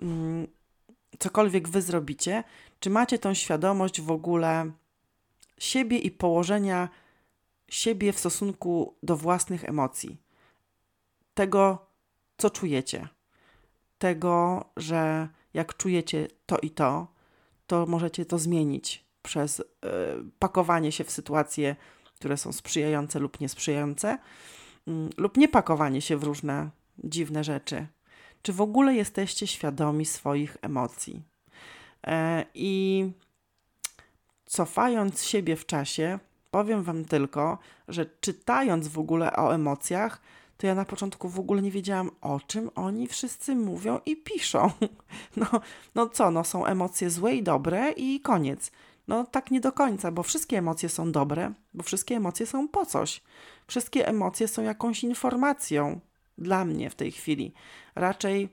[0.00, 0.46] mm,
[1.18, 2.44] cokolwiek wy zrobicie,
[2.80, 4.70] czy macie tą świadomość w ogóle
[5.58, 6.88] siebie i położenia
[7.68, 10.16] siebie w stosunku do własnych emocji,
[11.34, 11.86] tego,
[12.36, 13.08] co czujecie,
[13.98, 17.12] tego, że jak czujecie to i to,
[17.72, 19.64] to możecie to zmienić przez y,
[20.38, 21.76] pakowanie się w sytuacje,
[22.14, 24.18] które są sprzyjające lub niesprzyjające,
[24.88, 26.70] y, lub nie pakowanie się w różne
[27.04, 27.86] dziwne rzeczy.
[28.42, 31.22] Czy w ogóle jesteście świadomi swoich emocji?
[32.06, 33.06] E, I
[34.46, 36.18] cofając siebie w czasie,
[36.50, 37.58] powiem Wam tylko,
[37.88, 40.20] że czytając w ogóle o emocjach,
[40.56, 44.70] to ja na początku w ogóle nie wiedziałam, o czym oni wszyscy mówią i piszą.
[45.36, 45.46] No,
[45.94, 48.70] no co, no są emocje złe i dobre i koniec.
[49.08, 52.86] No tak nie do końca, bo wszystkie emocje są dobre, bo wszystkie emocje są po
[52.86, 53.22] coś.
[53.66, 56.00] Wszystkie emocje są jakąś informacją
[56.38, 57.54] dla mnie w tej chwili.
[57.94, 58.48] Raczej,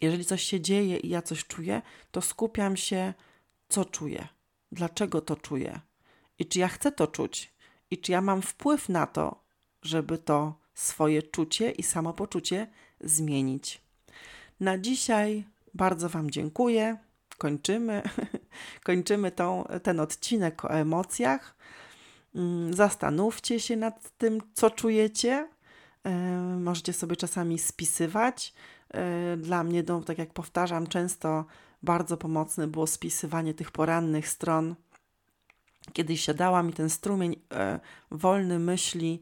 [0.00, 3.14] jeżeli coś się dzieje i ja coś czuję, to skupiam się,
[3.68, 4.28] co czuję,
[4.72, 5.80] dlaczego to czuję
[6.38, 7.54] i czy ja chcę to czuć
[7.90, 9.44] i czy ja mam wpływ na to,
[9.82, 12.66] żeby to swoje czucie i samopoczucie
[13.00, 13.82] zmienić.
[14.60, 16.96] Na dzisiaj bardzo Wam dziękuję.
[17.38, 18.02] Kończymy,
[18.84, 21.56] kończymy tą, ten odcinek o emocjach.
[22.34, 25.48] Mm, zastanówcie się nad tym, co czujecie.
[26.04, 26.12] E,
[26.60, 28.54] możecie sobie czasami spisywać.
[28.94, 31.44] E, dla mnie, no, tak jak powtarzam, często
[31.82, 34.74] bardzo pomocne było spisywanie tych porannych stron.
[35.92, 39.20] Kiedy siadałam i ten strumień e, wolny myśli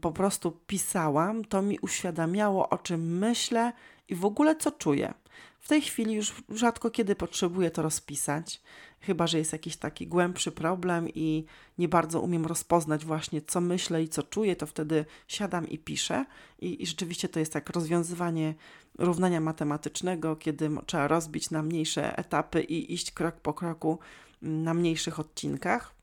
[0.00, 3.72] po prostu pisałam, to mi uświadamiało, o czym myślę
[4.08, 5.14] i w ogóle co czuję.
[5.60, 8.62] W tej chwili już rzadko kiedy potrzebuję to rozpisać,
[9.00, 11.44] chyba że jest jakiś taki głębszy problem i
[11.78, 16.24] nie bardzo umiem rozpoznać właśnie, co myślę i co czuję, to wtedy siadam i piszę.
[16.58, 18.54] I, i rzeczywiście to jest tak rozwiązywanie
[18.98, 23.98] równania matematycznego, kiedy trzeba rozbić na mniejsze etapy i iść krok po kroku
[24.42, 25.94] mm, na mniejszych odcinkach.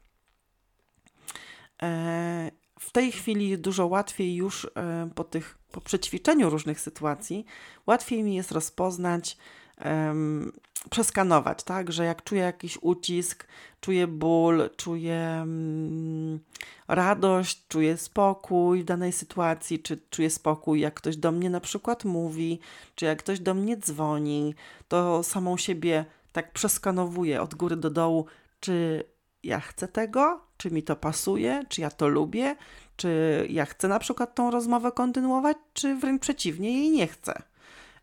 [2.80, 7.46] W tej chwili dużo łatwiej już e, po tych, po przećwiczeniu różnych sytuacji,
[7.88, 9.38] łatwiej mi jest rozpoznać,
[9.86, 10.52] um,
[10.90, 11.92] przeskanować, tak?
[11.92, 13.48] Że jak czuję jakiś ucisk,
[13.82, 16.40] czuję ból, czuję um,
[16.88, 22.06] radość, czuję spokój w danej sytuacji, czy czuję spokój, jak ktoś do mnie na przykład
[22.06, 22.60] mówi,
[22.96, 24.56] czy jak ktoś do mnie dzwoni,
[24.88, 28.26] to samą siebie tak przeskanowuję od góry do dołu,
[28.60, 29.04] czy
[29.44, 32.56] ja chcę tego, czy mi to pasuje, czy ja to lubię,
[32.96, 37.42] czy ja chcę na przykład tą rozmowę kontynuować, czy wręcz przeciwnie, jej nie chcę.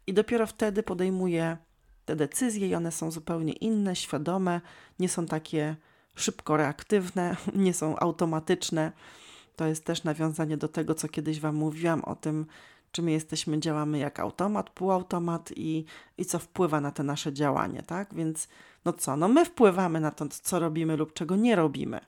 [0.06, 1.56] I dopiero wtedy podejmuję
[2.04, 4.60] te decyzje i one są zupełnie inne, świadome,
[4.98, 5.76] nie są takie
[6.14, 8.92] szybko reaktywne, nie są automatyczne.
[9.56, 12.46] To jest też nawiązanie do tego, co kiedyś Wam mówiłam o tym,
[12.96, 15.84] czy my jesteśmy, działamy jak automat, półautomat i,
[16.18, 18.14] i co wpływa na te nasze działanie, tak?
[18.14, 18.48] Więc
[18.84, 22.00] no co, no my wpływamy na to, co robimy lub czego nie robimy.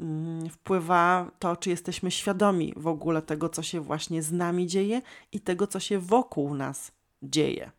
[0.00, 5.02] Mm, wpływa to, czy jesteśmy świadomi w ogóle tego, co się właśnie z nami dzieje
[5.32, 6.92] i tego, co się wokół nas
[7.22, 7.70] dzieje.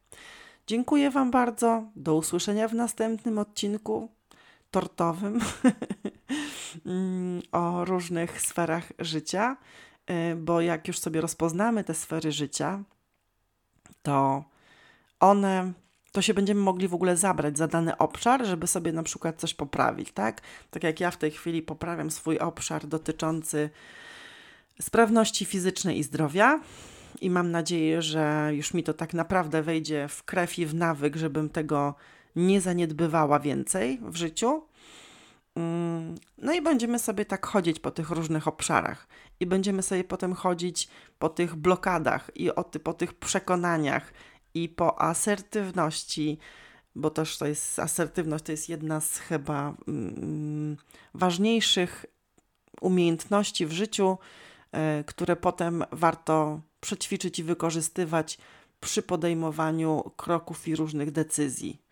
[0.67, 1.84] Dziękuję Wam bardzo.
[1.95, 4.09] Do usłyszenia w następnym odcinku
[4.71, 5.39] tortowym
[7.51, 9.57] o różnych sferach życia,
[10.38, 12.84] bo jak już sobie rozpoznamy te sfery życia,
[14.01, 14.43] to
[15.20, 15.74] one
[16.14, 19.54] to się będziemy mogli w ogóle zabrać za dany obszar, żeby sobie na przykład coś
[19.54, 20.41] poprawić, tak?
[20.72, 23.70] Tak jak ja w tej chwili poprawiam swój obszar dotyczący
[24.82, 26.60] sprawności fizycznej i zdrowia.
[27.22, 31.16] I mam nadzieję, że już mi to tak naprawdę wejdzie w krew i w nawyk,
[31.16, 31.95] żebym tego
[32.36, 34.62] nie zaniedbywała więcej w życiu.
[35.56, 39.08] Mm, no i będziemy sobie tak chodzić po tych różnych obszarach
[39.39, 40.88] i będziemy sobie potem chodzić
[41.20, 42.51] po tych blokadach i
[42.84, 44.14] po tych przekonaniach
[44.54, 46.38] i po asertywności,
[46.95, 50.78] bo też to jest asertywność, to jest jedna z chyba mm,
[51.14, 52.06] ważniejszych
[52.82, 54.18] umiejętności w życiu,
[54.99, 58.38] y, które potem warto przećwiczyć i wykorzystywać
[58.80, 61.82] przy podejmowaniu kroków i różnych decyzji.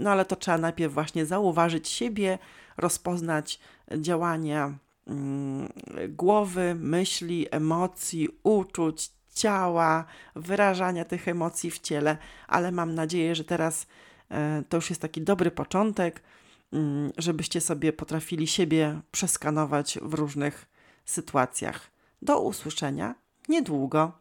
[0.00, 2.38] No ale to trzeba najpierw właśnie zauważyć siebie,
[2.76, 3.60] rozpoznać
[3.96, 10.04] działania y, głowy, myśli, emocji, uczuć, ciała,
[10.36, 12.16] wyrażania tych emocji w ciele,
[12.48, 13.86] ale mam nadzieję, że teraz
[14.30, 16.22] e, to już jest taki dobry początek,
[16.72, 20.66] mm, żebyście sobie potrafili siebie przeskanować w różnych
[21.04, 21.90] sytuacjach.
[22.22, 23.14] Do usłyszenia
[23.48, 24.12] niedługo.